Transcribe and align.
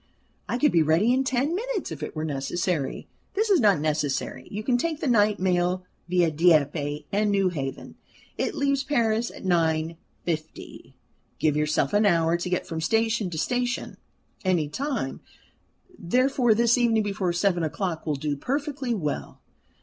"I 0.49 0.57
could 0.57 0.71
be 0.71 0.81
ready 0.81 1.13
in 1.13 1.23
ten 1.23 1.53
minutes, 1.53 1.91
if 1.91 2.01
it 2.01 2.15
were 2.15 2.25
necessary." 2.25 3.07
"That 3.35 3.47
is 3.51 3.59
not 3.59 3.79
necessary. 3.79 4.47
You 4.49 4.63
can 4.63 4.75
take 4.75 4.99
the 4.99 5.05
night 5.05 5.39
mail 5.39 5.85
via 6.09 6.31
Dieppe 6.31 7.05
and 7.11 7.29
Newhaven. 7.31 7.93
It 8.35 8.55
leaves 8.55 8.83
Paris 8.83 9.29
at 9.29 9.43
9.50. 9.45 10.93
Give 11.37 11.55
yourself 11.55 11.93
an 11.93 12.07
hour 12.07 12.35
to 12.35 12.49
get 12.49 12.65
from 12.65 12.81
station 12.81 13.29
to 13.29 13.37
station. 13.37 13.97
Any 14.43 14.69
time, 14.69 15.21
therefore, 15.99 16.55
this 16.55 16.79
evening 16.79 17.03
before 17.03 17.31
seven 17.31 17.61
o'clock 17.61 18.03
will 18.07 18.15
do 18.15 18.35
perfectly 18.35 18.95
well. 18.95 19.39